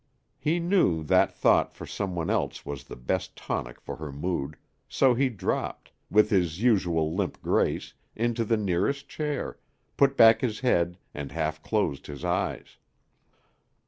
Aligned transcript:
He 0.39 0.59
knew 0.59 1.03
that 1.03 1.31
thought 1.31 1.75
for 1.75 1.85
some 1.85 2.15
one 2.15 2.31
else 2.31 2.65
was 2.65 2.85
the 2.85 2.95
best 2.95 3.35
tonic 3.35 3.79
for 3.79 3.97
her 3.97 4.11
mood, 4.11 4.57
so 4.89 5.13
he 5.13 5.29
dropped, 5.29 5.91
with 6.09 6.31
his 6.31 6.59
usual 6.59 7.13
limp 7.15 7.39
grace, 7.43 7.93
into 8.15 8.43
the 8.43 8.57
nearest 8.57 9.07
chair, 9.07 9.59
put 9.97 10.17
back 10.17 10.41
his 10.41 10.61
head 10.61 10.97
and 11.13 11.31
half 11.31 11.61
closed 11.61 12.07
his 12.07 12.25
eyes. 12.25 12.77